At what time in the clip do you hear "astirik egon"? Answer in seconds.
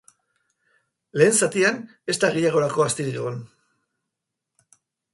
2.89-3.41